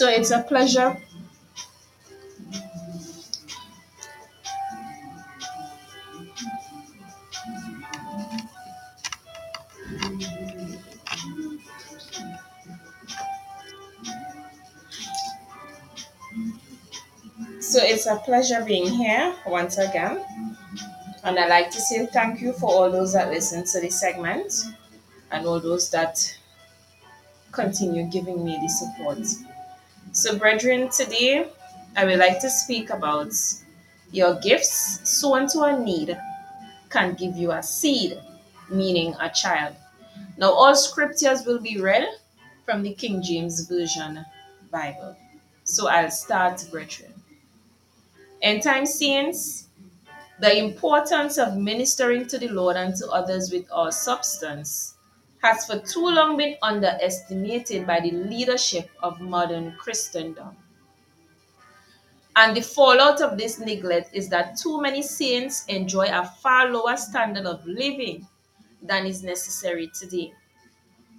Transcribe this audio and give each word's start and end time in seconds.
So 0.00 0.08
it's 0.08 0.30
a 0.30 0.40
pleasure. 0.40 0.96
So 17.60 17.78
it's 17.82 18.06
a 18.06 18.16
pleasure 18.16 18.64
being 18.64 18.88
here 18.88 19.34
once 19.46 19.76
again. 19.76 20.24
And 21.24 21.38
I'd 21.38 21.50
like 21.50 21.70
to 21.72 21.78
say 21.78 22.06
thank 22.06 22.40
you 22.40 22.54
for 22.54 22.70
all 22.70 22.90
those 22.90 23.12
that 23.12 23.28
listen 23.28 23.66
to 23.66 23.80
this 23.82 24.00
segment 24.00 24.50
and 25.30 25.44
all 25.46 25.60
those 25.60 25.90
that 25.90 26.38
continue 27.52 28.04
giving 28.10 28.42
me 28.42 28.58
the 28.62 28.68
support. 28.70 29.59
So, 30.20 30.36
brethren, 30.36 30.90
today 30.90 31.48
I 31.96 32.04
would 32.04 32.18
like 32.18 32.40
to 32.40 32.50
speak 32.50 32.90
about 32.90 33.32
your 34.12 34.38
gifts 34.40 35.00
sown 35.08 35.48
to 35.48 35.62
a 35.62 35.82
need 35.82 36.14
can 36.90 37.14
give 37.14 37.38
you 37.38 37.52
a 37.52 37.62
seed, 37.62 38.20
meaning 38.68 39.14
a 39.18 39.30
child. 39.30 39.76
Now, 40.36 40.50
all 40.52 40.74
scriptures 40.74 41.46
will 41.46 41.58
be 41.58 41.80
read 41.80 42.06
from 42.66 42.82
the 42.82 42.92
King 42.92 43.22
James 43.22 43.66
Version 43.66 44.22
Bible. 44.70 45.16
So, 45.64 45.88
I'll 45.88 46.10
start, 46.10 46.68
brethren. 46.70 47.14
End 48.42 48.62
time 48.62 48.84
saints, 48.84 49.68
the 50.38 50.54
importance 50.54 51.38
of 51.38 51.56
ministering 51.56 52.26
to 52.26 52.38
the 52.38 52.48
Lord 52.48 52.76
and 52.76 52.94
to 52.96 53.08
others 53.08 53.50
with 53.50 53.64
our 53.72 53.90
substance 53.90 54.96
has 55.42 55.66
for 55.66 55.78
too 55.78 56.06
long 56.08 56.36
been 56.36 56.56
underestimated 56.62 57.86
by 57.86 58.00
the 58.00 58.10
leadership 58.10 58.90
of 59.02 59.20
modern 59.20 59.72
Christendom. 59.78 60.56
And 62.36 62.56
the 62.56 62.62
fallout 62.62 63.20
of 63.20 63.36
this 63.38 63.58
neglect 63.58 64.14
is 64.14 64.28
that 64.30 64.56
too 64.56 64.80
many 64.80 65.02
saints 65.02 65.64
enjoy 65.66 66.06
a 66.06 66.24
far 66.24 66.70
lower 66.70 66.96
standard 66.96 67.46
of 67.46 67.66
living 67.66 68.26
than 68.82 69.06
is 69.06 69.22
necessary 69.22 69.90
today. 69.94 70.32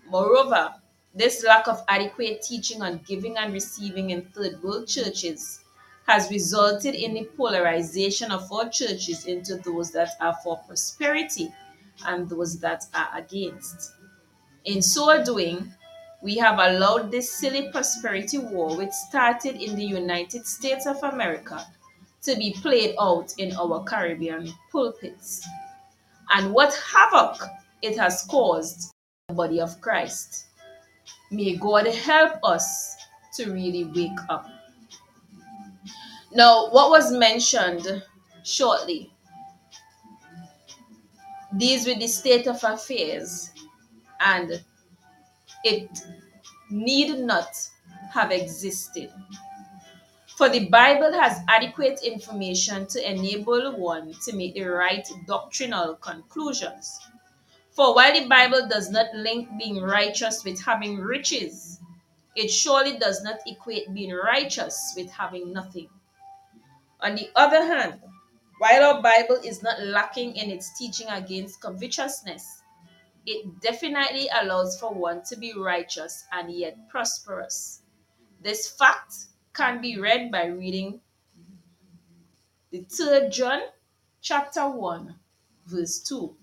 Moreover, 0.08 0.76
this 1.16 1.44
lack 1.44 1.68
of 1.68 1.84
adequate 1.88 2.42
teaching 2.42 2.82
on 2.82 3.00
giving 3.08 3.38
and 3.38 3.54
receiving 3.54 4.12
in 4.12 4.24
third 4.24 4.62
world 4.64 4.88
churches 4.88 5.62
has 6.08 6.30
resulted 6.30 6.96
in 6.96 7.14
the 7.14 7.26
polarization 7.38 8.32
of 8.32 8.52
our 8.52 8.70
churches 8.70 9.26
into 9.26 9.58
those 9.58 9.92
that 9.92 10.10
are 10.20 10.36
for 10.44 10.58
prosperity 10.68 11.54
and 12.06 12.30
those 12.30 12.60
that 12.60 12.86
are 12.94 13.10
against. 13.16 13.94
In 14.66 14.82
so 14.82 15.24
doing, 15.24 15.74
we 16.22 16.36
have 16.38 16.60
allowed 16.60 17.12
this 17.12 17.32
silly 17.32 17.70
prosperity 17.72 18.38
war, 18.38 18.78
which 18.78 18.92
started 18.92 19.56
in 19.56 19.76
the 19.76 19.86
United 19.86 20.46
States 20.46 20.86
of 20.86 21.02
America, 21.04 21.66
to 22.24 22.36
be 22.36 22.56
played 22.62 22.96
out 23.00 23.34
in 23.38 23.56
our 23.56 23.84
Caribbean 23.84 24.54
pulpits. 24.72 25.46
And 26.30 26.54
what 26.54 26.74
havoc 26.76 27.42
it 27.82 27.98
has 27.98 28.24
caused 28.30 28.92
the 29.28 29.34
body 29.34 29.60
of 29.60 29.80
Christ. 29.82 30.46
May 31.32 31.56
God 31.56 31.88
help 31.88 32.44
us 32.44 32.96
to 33.36 33.52
really 33.52 33.86
wake 33.86 34.20
up. 34.30 34.46
Now, 36.34 36.70
what 36.70 36.90
was 36.90 37.12
mentioned 37.12 38.04
shortly 38.44 39.14
deals 41.58 41.86
with 41.86 42.00
the 42.00 42.08
state 42.08 42.48
of 42.48 42.64
affairs, 42.64 43.52
and 44.22 44.64
it 45.64 45.90
need 46.70 47.20
not 47.20 47.48
have 48.14 48.32
existed. 48.32 49.12
For 50.38 50.50
the 50.50 50.70
Bible 50.70 51.14
has 51.14 51.42
adequate 51.48 52.02
information 52.04 52.88
to 52.88 53.12
enable 53.12 53.78
one 53.78 54.14
to 54.26 54.36
make 54.36 54.56
the 54.56 54.64
right 54.64 55.08
doctrinal 55.28 55.96
conclusions. 55.96 57.00
For 57.72 57.94
while 57.94 58.14
the 58.14 58.28
Bible 58.28 58.68
does 58.68 58.90
not 58.90 59.14
link 59.14 59.50
being 59.58 59.82
righteous 59.82 60.44
with 60.44 60.60
having 60.62 60.98
riches, 60.98 61.80
it 62.36 62.50
surely 62.50 62.98
does 62.98 63.22
not 63.24 63.40
equate 63.46 63.94
being 63.94 64.14
righteous 64.14 64.94
with 64.96 65.12
having 65.12 65.54
nothing. 65.54 65.90
On 67.02 67.16
the 67.16 67.30
other 67.36 67.64
hand, 67.64 68.02
while 68.60 68.84
our 68.84 69.02
Bible 69.02 69.40
is 69.44 69.64
not 69.64 69.82
lacking 69.82 70.36
in 70.36 70.50
its 70.50 70.78
teaching 70.78 71.08
against 71.08 71.62
covetousness, 71.62 72.62
it 73.26 73.60
definitely 73.62 74.28
allows 74.42 74.80
for 74.80 74.94
one 74.94 75.24
to 75.24 75.36
be 75.36 75.54
righteous 75.54 76.26
and 76.32 76.52
yet 76.52 76.90
prosperous. 76.90 77.82
This 78.42 78.70
fact 78.70 79.14
can 79.54 79.82
be 79.82 80.00
read 80.00 80.32
by 80.32 80.46
reading 80.46 81.02
the 82.72 82.80
third 82.82 83.32
John 83.32 83.60
chapter 84.22 84.70
1 84.70 85.16
verse 85.68 86.00
2. 86.00 86.36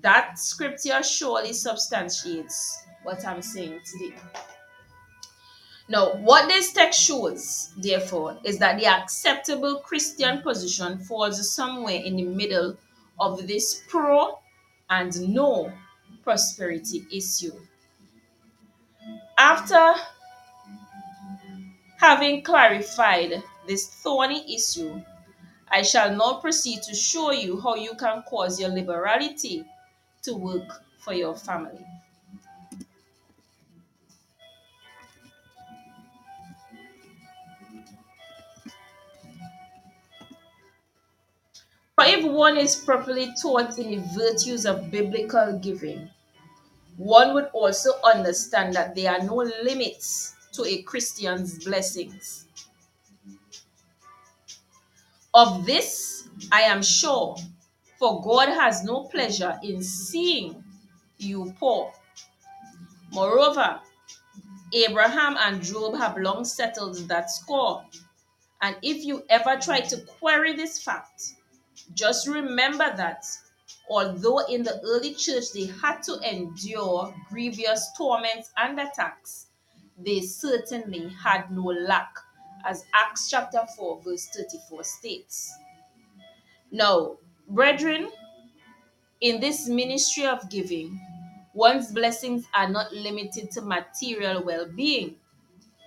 That 0.00 0.38
scripture 0.38 1.02
surely 1.02 1.52
substantiates 1.52 2.84
what 3.02 3.26
I'm 3.26 3.42
saying 3.42 3.80
today. 3.84 4.14
Now, 5.90 6.16
what 6.16 6.48
this 6.48 6.72
text 6.72 7.00
shows, 7.00 7.72
therefore, 7.78 8.38
is 8.44 8.58
that 8.58 8.78
the 8.78 8.86
acceptable 8.86 9.76
Christian 9.76 10.42
position 10.42 10.98
falls 10.98 11.52
somewhere 11.52 11.96
in 11.96 12.16
the 12.16 12.24
middle 12.24 12.76
of 13.18 13.46
this 13.46 13.82
pro 13.88 14.38
and 14.90 15.34
no 15.34 15.72
prosperity 16.24 17.06
issue. 17.12 17.52
After 19.38 19.94
having 21.98 22.42
clarified 22.42 23.42
this 23.66 23.86
thorny 24.02 24.54
issue, 24.54 25.02
I 25.70 25.82
shall 25.82 26.14
now 26.16 26.40
proceed 26.40 26.82
to 26.84 26.94
show 26.94 27.32
you 27.32 27.60
how 27.60 27.74
you 27.76 27.94
can 27.94 28.22
cause 28.28 28.60
your 28.60 28.70
liberality 28.70 29.64
to 30.22 30.34
work 30.34 30.84
for 30.98 31.12
your 31.12 31.36
family. 31.36 31.84
If 42.08 42.24
one 42.24 42.56
is 42.56 42.76
properly 42.76 43.32
taught 43.40 43.78
in 43.78 43.90
the 43.90 44.08
virtues 44.16 44.66
of 44.66 44.90
biblical 44.90 45.58
giving, 45.58 46.08
one 46.96 47.34
would 47.34 47.46
also 47.52 47.92
understand 48.02 48.74
that 48.74 48.94
there 48.94 49.12
are 49.12 49.22
no 49.22 49.36
limits 49.62 50.34
to 50.52 50.64
a 50.64 50.82
Christian's 50.82 51.64
blessings. 51.64 52.46
Of 55.34 55.66
this 55.66 56.28
I 56.50 56.62
am 56.62 56.82
sure, 56.82 57.36
for 57.98 58.22
God 58.22 58.48
has 58.48 58.84
no 58.84 59.04
pleasure 59.04 59.58
in 59.62 59.82
seeing 59.82 60.64
you 61.18 61.54
poor. 61.58 61.92
Moreover, 63.12 63.80
Abraham 64.72 65.36
and 65.38 65.62
Job 65.62 65.96
have 65.96 66.18
long 66.18 66.44
settled 66.44 66.96
that 67.08 67.30
score. 67.30 67.84
And 68.60 68.76
if 68.82 69.04
you 69.04 69.22
ever 69.28 69.56
try 69.60 69.80
to 69.80 69.96
query 70.18 70.54
this 70.54 70.82
fact, 70.82 71.34
just 71.94 72.26
remember 72.28 72.92
that 72.96 73.24
although 73.90 74.38
in 74.46 74.62
the 74.62 74.80
early 74.84 75.14
church 75.14 75.52
they 75.52 75.66
had 75.66 76.02
to 76.02 76.18
endure 76.28 77.14
grievous 77.28 77.90
torments 77.96 78.50
and 78.56 78.78
attacks, 78.78 79.46
they 79.98 80.20
certainly 80.20 81.08
had 81.22 81.50
no 81.50 81.64
lack, 81.64 82.14
as 82.64 82.84
Acts 82.94 83.28
chapter 83.30 83.60
4, 83.76 84.02
verse 84.02 84.28
34 84.34 84.84
states. 84.84 85.52
Now, 86.70 87.16
brethren, 87.48 88.10
in 89.20 89.40
this 89.40 89.68
ministry 89.68 90.26
of 90.26 90.48
giving, 90.48 91.00
one's 91.54 91.90
blessings 91.92 92.44
are 92.54 92.68
not 92.68 92.92
limited 92.92 93.50
to 93.52 93.62
material 93.62 94.44
well 94.44 94.66
being. 94.66 95.16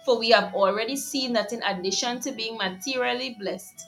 For 0.05 0.17
we 0.17 0.31
have 0.31 0.53
already 0.55 0.95
seen 0.95 1.33
that 1.33 1.53
in 1.53 1.61
addition 1.63 2.19
to 2.21 2.31
being 2.31 2.57
materially 2.57 3.38
blessed, 3.39 3.85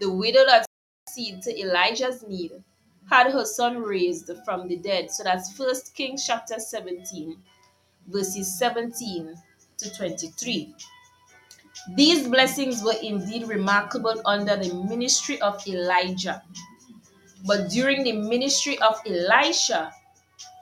the 0.00 0.08
widow 0.08 0.46
that 0.46 0.65
succeeded 1.06 1.42
to 1.42 1.60
Elijah's 1.60 2.24
need 2.26 2.50
had 3.08 3.30
her 3.30 3.44
son 3.44 3.78
raised 3.78 4.30
from 4.44 4.66
the 4.66 4.76
dead. 4.76 5.10
So 5.10 5.22
that's 5.22 5.52
First 5.52 5.94
Kings 5.94 6.26
chapter 6.26 6.58
17, 6.58 7.36
verses 8.08 8.58
17 8.58 9.34
to 9.78 9.94
23. 9.96 10.74
These 11.94 12.26
blessings 12.26 12.82
were 12.82 12.96
indeed 13.00 13.46
remarkable 13.46 14.20
under 14.24 14.56
the 14.56 14.74
ministry 14.88 15.40
of 15.40 15.64
Elijah. 15.68 16.42
But 17.46 17.70
during 17.70 18.02
the 18.02 18.12
ministry 18.12 18.76
of 18.80 19.00
Elisha, 19.06 19.92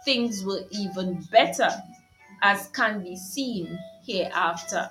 things 0.05 0.44
were 0.44 0.64
even 0.70 1.26
better, 1.31 1.70
as 2.43 2.69
can 2.75 3.02
be 3.02 3.17
seen 3.17 3.79
hereafter. 4.06 4.91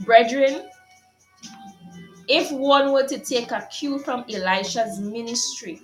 Brethren, 0.00 0.68
if 2.32 2.50
one 2.50 2.92
were 2.92 3.06
to 3.06 3.18
take 3.18 3.52
a 3.52 3.68
cue 3.70 3.98
from 3.98 4.24
Elisha's 4.28 4.98
ministry, 4.98 5.82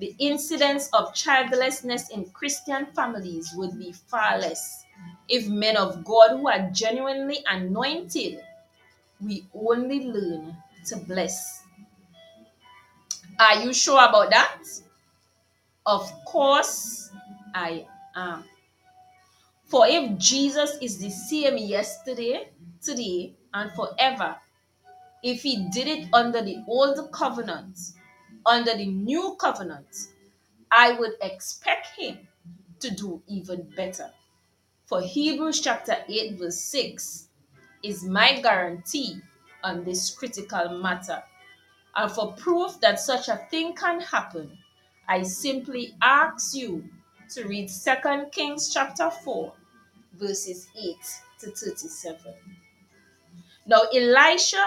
the 0.00 0.14
incidence 0.18 0.88
of 0.92 1.14
childlessness 1.14 2.10
in 2.10 2.24
Christian 2.30 2.86
families 2.94 3.52
would 3.54 3.78
be 3.78 3.92
far 3.92 4.38
less 4.38 4.84
if 5.28 5.48
men 5.48 5.76
of 5.76 6.04
God 6.04 6.30
who 6.30 6.48
are 6.48 6.68
genuinely 6.72 7.38
anointed, 7.48 8.40
we 9.24 9.46
only 9.54 10.06
learn 10.06 10.56
to 10.86 10.96
bless. 10.96 11.62
Are 13.38 13.62
you 13.62 13.72
sure 13.72 14.04
about 14.04 14.30
that? 14.30 14.58
Of 15.86 16.12
course, 16.26 17.10
I 17.54 17.86
am. 18.16 18.44
For 19.66 19.86
if 19.86 20.18
Jesus 20.18 20.76
is 20.82 20.98
the 20.98 21.10
same 21.10 21.56
yesterday, 21.56 22.48
today, 22.82 23.34
and 23.54 23.70
forever, 23.72 24.36
if 25.22 25.42
he 25.42 25.68
did 25.72 25.86
it 25.86 26.08
under 26.12 26.42
the 26.42 26.64
old 26.66 27.12
covenant, 27.12 27.78
under 28.46 28.74
the 28.76 28.86
new 28.86 29.36
covenant, 29.38 30.08
I 30.70 30.92
would 30.92 31.14
expect 31.20 31.88
him 31.98 32.18
to 32.80 32.90
do 32.90 33.22
even 33.26 33.68
better. 33.76 34.10
For 34.86 35.00
Hebrews 35.00 35.60
chapter 35.60 35.96
8, 36.08 36.38
verse 36.38 36.58
6 36.58 37.28
is 37.82 38.04
my 38.04 38.40
guarantee 38.40 39.20
on 39.62 39.84
this 39.84 40.10
critical 40.10 40.80
matter. 40.80 41.22
And 41.94 42.10
for 42.10 42.32
proof 42.32 42.80
that 42.80 43.00
such 43.00 43.28
a 43.28 43.36
thing 43.50 43.74
can 43.74 44.00
happen, 44.00 44.56
I 45.08 45.22
simply 45.22 45.94
ask 46.00 46.54
you 46.54 46.84
to 47.30 47.46
read 47.46 47.68
2 47.68 48.26
Kings 48.32 48.72
chapter 48.72 49.10
4, 49.10 49.52
verses 50.14 50.68
8 50.76 50.96
to 51.40 51.50
37. 51.50 52.34
Now, 53.66 53.82
Elisha, 53.94 54.64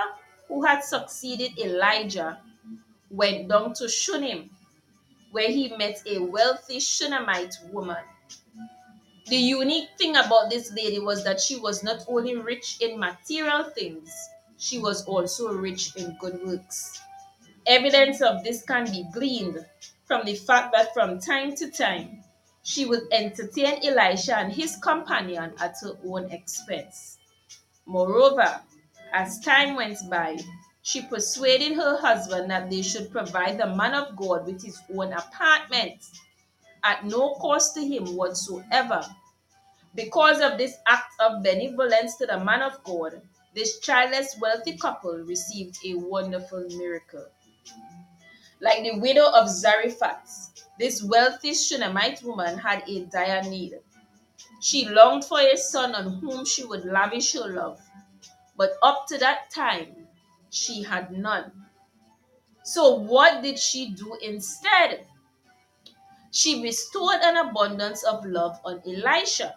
who 0.47 0.63
had 0.63 0.83
succeeded 0.83 1.57
Elijah, 1.57 2.39
went 3.09 3.47
down 3.49 3.73
to 3.75 3.87
Shunem, 3.87 4.49
where 5.31 5.49
he 5.49 5.75
met 5.77 6.01
a 6.05 6.19
wealthy 6.19 6.79
Shunammite 6.79 7.55
woman. 7.71 8.03
The 9.27 9.37
unique 9.37 9.89
thing 9.97 10.15
about 10.17 10.49
this 10.49 10.71
lady 10.73 10.99
was 10.99 11.23
that 11.23 11.39
she 11.39 11.55
was 11.57 11.83
not 11.83 12.03
only 12.07 12.35
rich 12.35 12.77
in 12.81 12.99
material 12.99 13.63
things, 13.63 14.11
she 14.57 14.79
was 14.79 15.05
also 15.05 15.53
rich 15.53 15.95
in 15.95 16.17
good 16.19 16.45
works. 16.45 17.01
Evidence 17.65 18.21
of 18.21 18.43
this 18.43 18.63
can 18.63 18.85
be 18.85 19.05
gleaned 19.13 19.65
from 20.05 20.25
the 20.25 20.35
fact 20.35 20.73
that 20.73 20.93
from 20.93 21.19
time 21.19 21.55
to 21.55 21.71
time 21.71 22.23
she 22.63 22.85
would 22.85 23.03
entertain 23.11 23.79
Elisha 23.85 24.37
and 24.37 24.51
his 24.51 24.75
companion 24.77 25.53
at 25.59 25.75
her 25.81 25.97
own 26.05 26.29
expense. 26.31 27.17
Moreover, 27.85 28.61
as 29.13 29.39
time 29.39 29.75
went 29.75 29.97
by, 30.09 30.37
she 30.81 31.03
persuaded 31.03 31.75
her 31.75 31.97
husband 31.97 32.49
that 32.49 32.69
they 32.69 32.81
should 32.81 33.11
provide 33.11 33.57
the 33.57 33.75
man 33.75 33.93
of 33.93 34.15
God 34.15 34.45
with 34.45 34.61
his 34.61 34.81
own 34.93 35.13
apartment 35.13 36.03
at 36.83 37.05
no 37.05 37.35
cost 37.35 37.75
to 37.75 37.81
him 37.81 38.15
whatsoever. 38.15 39.01
Because 39.95 40.41
of 40.41 40.57
this 40.57 40.75
act 40.87 41.13
of 41.19 41.43
benevolence 41.43 42.17
to 42.17 42.25
the 42.25 42.43
man 42.43 42.61
of 42.61 42.83
God, 42.83 43.21
this 43.53 43.79
childless 43.79 44.35
wealthy 44.41 44.75
couple 44.77 45.15
received 45.19 45.77
a 45.85 45.93
wonderful 45.93 46.65
miracle. 46.69 47.27
Like 48.59 48.83
the 48.83 48.99
widow 48.99 49.29
of 49.31 49.47
Zarephath, 49.47 50.65
this 50.79 51.03
wealthy 51.03 51.53
Shunammite 51.53 52.23
woman 52.23 52.57
had 52.57 52.83
a 52.87 53.05
dire 53.05 53.43
need. 53.43 53.79
She 54.59 54.89
longed 54.89 55.25
for 55.25 55.39
a 55.39 55.55
son 55.55 55.93
on 55.93 56.19
whom 56.19 56.45
she 56.45 56.63
would 56.65 56.83
lavish 56.85 57.33
her 57.33 57.47
love, 57.47 57.79
but 58.55 58.73
up 58.81 59.07
to 59.07 59.17
that 59.17 59.49
time, 59.49 60.07
she 60.49 60.83
had 60.83 61.11
none. 61.11 61.51
So, 62.63 62.95
what 62.95 63.41
did 63.41 63.59
she 63.59 63.89
do 63.89 64.15
instead? 64.21 65.05
She 66.31 66.61
bestowed 66.61 67.21
an 67.21 67.37
abundance 67.37 68.03
of 68.03 68.25
love 68.25 68.59
on 68.63 68.81
Elisha, 68.87 69.55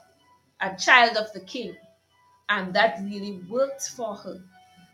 a 0.60 0.76
child 0.76 1.16
of 1.16 1.32
the 1.32 1.40
king, 1.40 1.76
and 2.48 2.74
that 2.74 3.00
really 3.02 3.40
worked 3.48 3.88
for 3.90 4.14
her. 4.16 4.42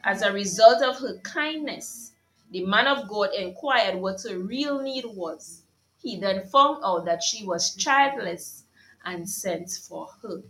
As 0.04 0.22
a 0.22 0.32
result 0.32 0.82
of 0.82 0.98
her 0.98 1.18
kindness, 1.18 2.12
the 2.50 2.66
man 2.66 2.86
of 2.86 3.08
God 3.08 3.30
inquired 3.34 4.00
what 4.00 4.22
her 4.22 4.38
real 4.38 4.80
need 4.80 5.04
was. 5.06 5.62
He 6.00 6.18
then 6.18 6.46
found 6.46 6.82
out 6.84 7.04
that 7.06 7.22
she 7.22 7.46
was 7.46 7.74
childless 7.74 8.64
and 9.04 9.28
sent 9.28 9.70
for 9.70 10.08
her. 10.22 10.42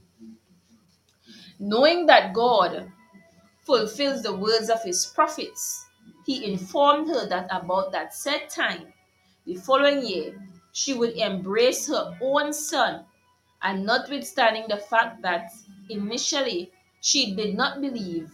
Knowing 1.58 2.06
that 2.06 2.32
God 2.32 2.90
fulfills 3.62 4.22
the 4.22 4.34
words 4.34 4.68
of 4.68 4.82
his 4.82 5.06
prophets, 5.06 5.86
he 6.24 6.52
informed 6.52 7.08
her 7.08 7.26
that 7.28 7.48
about 7.50 7.92
that 7.92 8.14
set 8.14 8.50
time, 8.50 8.92
the 9.46 9.54
following 9.56 10.06
year, 10.06 10.40
she 10.72 10.94
would 10.94 11.16
embrace 11.16 11.88
her 11.88 12.16
own 12.20 12.52
son. 12.52 13.04
And 13.62 13.84
notwithstanding 13.86 14.66
the 14.68 14.76
fact 14.76 15.22
that 15.22 15.52
initially 15.88 16.72
she 17.00 17.34
did 17.34 17.56
not 17.56 17.80
believe, 17.80 18.30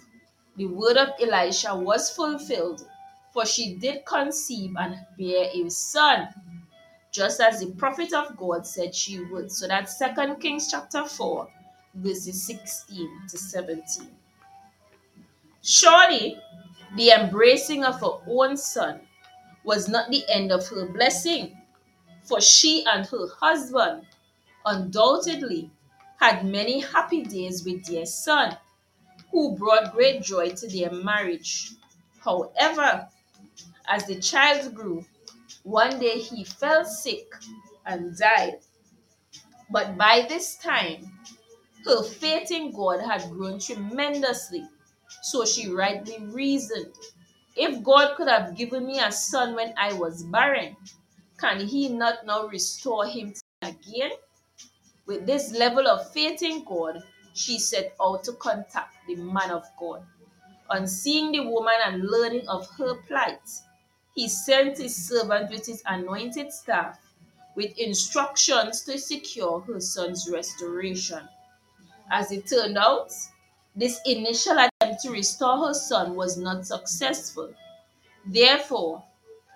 the 0.56 0.66
word 0.66 0.97
of 0.97 1.11
Elisha 1.20 1.75
was 1.75 2.11
fulfilled 2.11 2.87
for 3.32 3.47
she 3.47 3.75
did 3.75 4.04
conceive 4.04 4.75
and 4.76 4.99
bear 5.16 5.49
a 5.54 5.70
son, 5.70 6.28
just 7.12 7.40
as 7.40 7.61
the 7.61 7.70
prophet 7.73 8.12
of 8.12 8.37
God 8.37 8.66
said 8.66 8.94
she 8.94 9.20
would. 9.26 9.52
So 9.52 9.68
that's 9.68 9.97
Second 9.99 10.40
Kings 10.40 10.68
chapter 10.68 11.04
4, 11.04 11.49
verses 11.94 12.42
16 12.42 13.08
to 13.28 13.38
17. 13.38 14.08
Surely 15.62 16.40
the 16.96 17.10
embracing 17.10 17.84
of 17.84 18.00
her 18.00 18.18
own 18.26 18.56
son 18.56 19.00
was 19.64 19.88
not 19.88 20.10
the 20.10 20.24
end 20.28 20.50
of 20.50 20.66
her 20.68 20.86
blessing, 20.86 21.60
for 22.24 22.40
she 22.40 22.84
and 22.86 23.06
her 23.06 23.26
husband 23.40 24.06
undoubtedly 24.64 25.70
had 26.20 26.44
many 26.44 26.80
happy 26.80 27.22
days 27.22 27.64
with 27.64 27.84
their 27.86 28.06
son, 28.06 28.56
who 29.30 29.56
brought 29.56 29.92
great 29.92 30.22
joy 30.22 30.50
to 30.50 30.68
their 30.68 30.90
marriage. 30.90 31.72
However, 32.24 33.08
as 33.86 34.04
the 34.06 34.20
child 34.20 34.74
grew, 34.74 35.04
one 35.64 35.98
day 35.98 36.18
he 36.18 36.44
fell 36.44 36.84
sick 36.84 37.26
and 37.84 38.16
died. 38.16 38.60
But 39.70 39.96
by 39.96 40.26
this 40.28 40.56
time, 40.56 41.12
her 41.84 42.02
faith 42.02 42.50
in 42.50 42.72
God 42.72 43.00
had 43.00 43.30
grown 43.30 43.60
tremendously. 43.60 44.66
So 45.22 45.44
she 45.44 45.68
rightly 45.68 46.18
reasoned 46.20 46.92
if 47.58 47.82
God 47.82 48.16
could 48.16 48.28
have 48.28 48.56
given 48.56 48.86
me 48.86 49.00
a 49.00 49.10
son 49.10 49.56
when 49.56 49.74
I 49.76 49.92
was 49.92 50.22
barren, 50.22 50.76
can 51.38 51.66
he 51.66 51.88
not 51.88 52.24
now 52.24 52.46
restore 52.46 53.04
him 53.06 53.34
again? 53.62 54.12
With 55.06 55.26
this 55.26 55.50
level 55.50 55.88
of 55.88 56.12
faith 56.12 56.40
in 56.42 56.64
God, 56.64 57.02
she 57.34 57.58
set 57.58 57.96
out 58.00 58.22
to 58.24 58.32
contact 58.34 58.94
the 59.08 59.16
man 59.16 59.50
of 59.50 59.64
God. 59.78 60.06
On 60.70 60.86
seeing 60.86 61.32
the 61.32 61.40
woman 61.40 61.74
and 61.84 62.04
learning 62.04 62.46
of 62.48 62.70
her 62.78 62.94
plight, 63.08 63.50
he 64.14 64.28
sent 64.28 64.78
his 64.78 64.94
servant 64.94 65.50
with 65.50 65.66
his 65.66 65.82
anointed 65.86 66.52
staff 66.52 67.00
with 67.56 67.76
instructions 67.76 68.82
to 68.82 68.98
secure 68.98 69.60
her 69.62 69.80
son's 69.80 70.30
restoration. 70.30 71.28
As 72.10 72.30
it 72.30 72.46
turned 72.46 72.78
out, 72.78 73.10
this 73.78 74.00
initial 74.04 74.58
attempt 74.58 75.00
to 75.02 75.11
restore 75.11 75.68
her 75.68 75.75
son 75.75 76.16
was 76.16 76.37
not 76.37 76.66
successful. 76.66 77.54
Therefore, 78.26 79.04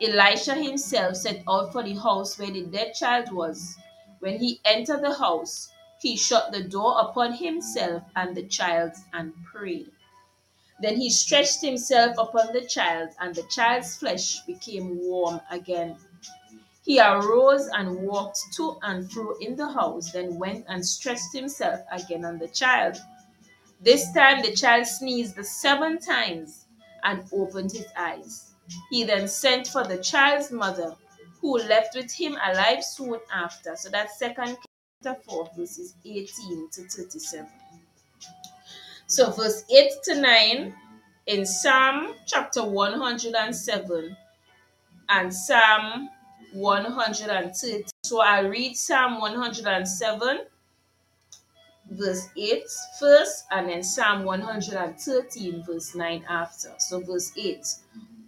Elisha 0.00 0.54
himself 0.54 1.16
set 1.16 1.42
out 1.48 1.72
for 1.72 1.82
the 1.82 1.94
house 1.94 2.38
where 2.38 2.50
the 2.50 2.62
dead 2.66 2.94
child 2.94 3.32
was. 3.32 3.76
When 4.20 4.38
he 4.38 4.60
entered 4.64 5.02
the 5.02 5.14
house, 5.14 5.70
he 6.00 6.16
shut 6.16 6.52
the 6.52 6.62
door 6.62 7.00
upon 7.00 7.32
himself 7.32 8.04
and 8.14 8.36
the 8.36 8.44
child 8.44 8.92
and 9.12 9.32
prayed. 9.44 9.90
Then 10.80 10.96
he 10.96 11.10
stretched 11.10 11.60
himself 11.60 12.16
upon 12.16 12.52
the 12.52 12.64
child, 12.66 13.10
and 13.20 13.34
the 13.34 13.44
child's 13.44 13.96
flesh 13.96 14.40
became 14.46 14.98
warm 15.00 15.40
again. 15.50 15.96
He 16.84 17.00
arose 17.00 17.68
and 17.68 18.06
walked 18.06 18.40
to 18.54 18.78
and 18.82 19.10
fro 19.10 19.36
in 19.40 19.56
the 19.56 19.70
house, 19.70 20.12
then 20.12 20.38
went 20.38 20.64
and 20.68 20.84
stretched 20.86 21.32
himself 21.32 21.80
again 21.90 22.24
on 22.24 22.38
the 22.38 22.48
child. 22.48 23.00
This 23.82 24.12
time 24.12 24.42
the 24.42 24.52
child 24.52 24.86
sneezed 24.86 25.44
seven 25.44 25.98
times 25.98 26.66
and 27.02 27.24
opened 27.32 27.72
his 27.72 27.86
eyes. 27.96 28.54
He 28.90 29.02
then 29.02 29.26
sent 29.26 29.66
for 29.66 29.84
the 29.84 29.98
child's 29.98 30.52
mother, 30.52 30.94
who 31.40 31.58
left 31.58 31.96
with 31.96 32.12
him 32.12 32.38
alive 32.44 32.84
soon 32.84 33.18
after. 33.34 33.74
So 33.74 33.90
that's 33.90 34.18
second 34.18 34.56
chapter 35.02 35.20
4, 35.28 35.50
verses 35.56 35.94
18 36.04 36.68
to 36.70 36.82
37. 36.88 37.48
So 39.06 39.30
verse 39.32 39.64
8 39.68 39.90
to 40.04 40.20
9 40.20 40.74
in 41.26 41.44
Psalm 41.44 42.14
chapter 42.24 42.64
107 42.64 44.16
and 45.08 45.34
Psalm 45.34 46.08
130. 46.52 47.84
So 48.04 48.20
I 48.20 48.40
read 48.40 48.76
Psalm 48.76 49.20
107 49.20 50.38
verse 51.90 52.28
8 52.36 52.62
first 52.98 53.44
and 53.50 53.68
then 53.68 53.82
Psalm 53.82 54.24
113 54.24 55.64
verse 55.64 55.94
9 55.94 56.24
after. 56.28 56.72
So 56.78 57.00
verse 57.00 57.32
8. 57.36 57.66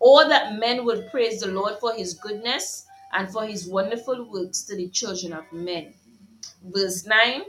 All 0.00 0.28
that 0.28 0.58
men 0.58 0.84
would 0.84 1.10
praise 1.10 1.40
the 1.40 1.48
Lord 1.48 1.78
for 1.80 1.94
his 1.94 2.14
goodness 2.14 2.86
and 3.12 3.30
for 3.30 3.46
his 3.46 3.68
wonderful 3.68 4.30
works 4.30 4.62
to 4.62 4.76
the 4.76 4.88
children 4.88 5.32
of 5.32 5.44
men. 5.52 5.94
Verse 6.64 7.06
9 7.06 7.42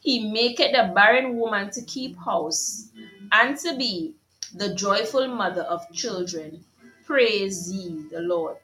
He 0.00 0.30
maketh 0.30 0.72
the 0.72 0.92
barren 0.94 1.36
woman 1.36 1.70
to 1.70 1.82
keep 1.82 2.16
house 2.18 2.88
and 3.32 3.56
to 3.58 3.76
be 3.76 4.14
the 4.54 4.74
joyful 4.74 5.28
mother 5.28 5.62
of 5.62 5.90
children. 5.92 6.64
Praise 7.04 7.72
ye 7.72 8.06
the 8.10 8.20
Lord. 8.20 8.56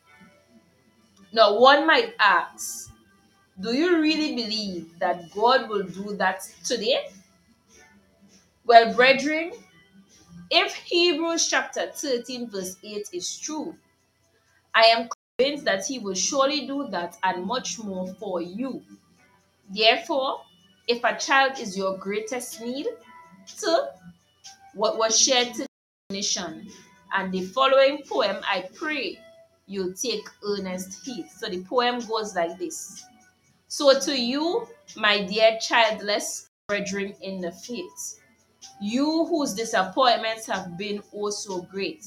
Now, 1.33 1.59
one 1.59 1.87
might 1.87 2.15
ask, 2.19 2.91
do 3.61 3.75
you 3.75 4.01
really 4.01 4.35
believe 4.35 4.99
that 4.99 5.33
God 5.35 5.69
will 5.69 5.85
do 5.85 6.17
that 6.17 6.43
today? 6.65 7.09
Well, 8.65 8.95
brethren, 8.95 9.53
if 10.51 10.75
Hebrews 10.75 11.49
chapter 11.49 11.91
13, 11.91 12.49
verse 12.49 12.77
8 12.83 13.09
is 13.13 13.39
true, 13.39 13.75
I 14.75 14.85
am 14.85 15.09
convinced 15.39 15.65
that 15.65 15.87
He 15.87 15.99
will 15.99 16.15
surely 16.15 16.67
do 16.67 16.89
that 16.89 17.17
and 17.23 17.45
much 17.45 17.79
more 17.79 18.07
for 18.15 18.41
you. 18.41 18.83
Therefore, 19.71 20.41
if 20.89 21.03
a 21.05 21.17
child 21.17 21.59
is 21.59 21.77
your 21.77 21.97
greatest 21.99 22.61
need, 22.61 22.87
to 23.59 23.89
what 24.75 24.99
was 24.99 25.19
shared 25.19 25.55
to 25.55 25.67
the 26.09 26.15
nation, 26.15 26.69
and 27.15 27.33
the 27.33 27.43
following 27.47 28.03
poem, 28.09 28.37
I 28.45 28.69
pray 28.75 29.19
you 29.67 29.95
take 29.95 30.27
earnest 30.45 31.05
heed. 31.05 31.27
So 31.31 31.49
the 31.49 31.63
poem 31.65 32.01
goes 32.01 32.35
like 32.35 32.59
this. 32.59 33.05
So 33.73 33.99
to 33.99 34.15
you, 34.15 34.69
my 34.97 35.25
dear 35.25 35.57
childless 35.59 36.51
brethren 36.69 37.15
in 37.23 37.41
the 37.41 37.53
faith, 37.53 38.21
you 38.83 39.25
whose 39.25 39.55
disappointments 39.55 40.45
have 40.45 40.77
been 40.77 41.03
oh 41.15 41.31
so 41.31 41.63
great, 41.63 42.05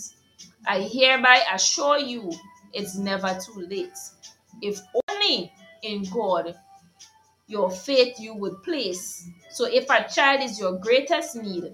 I 0.67 0.81
hereby 0.81 1.41
assure 1.51 1.97
you 1.97 2.31
it's 2.71 2.95
never 2.95 3.35
too 3.43 3.65
late. 3.67 3.97
If 4.61 4.79
only 5.09 5.51
in 5.81 6.03
God 6.13 6.53
your 7.47 7.71
faith 7.71 8.19
you 8.19 8.35
would 8.35 8.61
place. 8.61 9.27
So 9.49 9.65
if 9.65 9.89
a 9.89 10.07
child 10.07 10.43
is 10.43 10.59
your 10.59 10.77
greatest 10.77 11.35
need, 11.35 11.73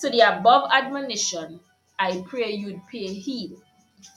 to 0.00 0.10
the 0.10 0.20
above 0.20 0.68
admonition, 0.70 1.60
I 1.98 2.22
pray 2.28 2.52
you'd 2.52 2.86
pay 2.88 3.06
heed. 3.06 3.56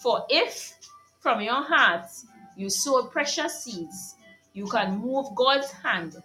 For 0.01 0.25
if 0.29 0.77
from 1.21 1.39
your 1.39 1.63
heart 1.63 2.07
you 2.57 2.69
sow 2.69 3.05
precious 3.05 3.63
seeds, 3.63 4.15
you 4.53 4.65
can 4.65 5.00
move 5.00 5.27
God's 5.36 5.72
hand 5.72 6.22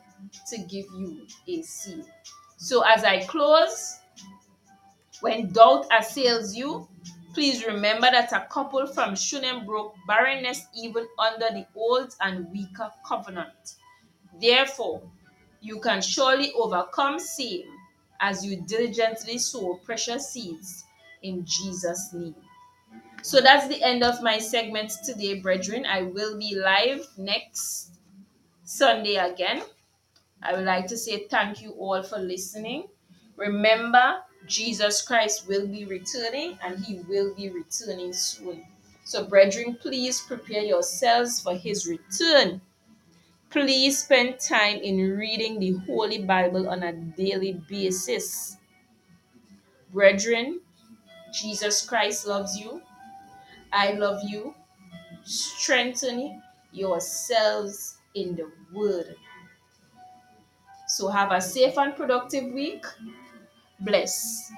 to 0.48 0.58
give 0.58 0.86
you 0.96 1.26
a 1.48 1.62
seed. 1.62 2.04
So 2.56 2.82
as 2.82 3.04
I 3.04 3.24
close, 3.24 3.98
when 5.20 5.52
doubt 5.52 5.86
assails 5.96 6.54
you, 6.54 6.88
please 7.34 7.66
remember 7.66 8.10
that 8.10 8.32
a 8.32 8.46
couple 8.50 8.86
from 8.86 9.14
Shunem 9.14 9.66
broke 9.66 9.94
barrenness 10.06 10.66
even 10.74 11.06
under 11.18 11.48
the 11.50 11.66
old 11.74 12.14
and 12.20 12.50
weaker 12.50 12.90
covenant. 13.06 13.76
Therefore, 14.40 15.02
you 15.60 15.80
can 15.80 16.00
surely 16.00 16.52
overcome 16.52 17.18
same 17.18 17.66
as 18.20 18.44
you 18.44 18.62
diligently 18.62 19.38
sow 19.38 19.80
precious 19.84 20.30
seeds 20.30 20.84
in 21.22 21.44
Jesus' 21.44 22.10
name. 22.12 22.34
So 23.22 23.40
that's 23.40 23.68
the 23.68 23.82
end 23.82 24.02
of 24.02 24.22
my 24.22 24.38
segment 24.38 24.92
today, 25.04 25.40
brethren. 25.40 25.84
I 25.84 26.02
will 26.02 26.38
be 26.38 26.54
live 26.56 27.06
next 27.18 27.95
Sunday 28.66 29.14
again. 29.14 29.62
I 30.42 30.52
would 30.52 30.64
like 30.64 30.88
to 30.88 30.96
say 30.98 31.28
thank 31.28 31.62
you 31.62 31.70
all 31.78 32.02
for 32.02 32.18
listening. 32.18 32.88
Remember, 33.36 34.22
Jesus 34.48 35.02
Christ 35.02 35.46
will 35.46 35.68
be 35.68 35.84
returning 35.84 36.58
and 36.62 36.84
he 36.84 36.98
will 37.08 37.32
be 37.34 37.48
returning 37.48 38.12
soon. 38.12 38.66
So, 39.04 39.24
brethren, 39.24 39.78
please 39.80 40.20
prepare 40.20 40.62
yourselves 40.62 41.40
for 41.40 41.54
his 41.54 41.86
return. 41.86 42.60
Please 43.50 44.02
spend 44.02 44.40
time 44.40 44.78
in 44.78 45.16
reading 45.16 45.60
the 45.60 45.74
Holy 45.86 46.18
Bible 46.24 46.68
on 46.68 46.82
a 46.82 46.92
daily 46.92 47.62
basis. 47.68 48.56
Brethren, 49.92 50.60
Jesus 51.32 51.86
Christ 51.86 52.26
loves 52.26 52.58
you. 52.58 52.82
I 53.72 53.92
love 53.92 54.22
you. 54.28 54.56
Strengthen 55.22 56.42
yourselves 56.72 57.95
in 58.16 58.36
the 58.36 58.50
Word. 58.72 59.16
So 60.88 61.08
have 61.08 61.32
a 61.32 61.40
safe 61.40 61.76
and 61.78 61.94
productive 61.94 62.52
week. 62.52 62.84
Bless. 63.80 64.52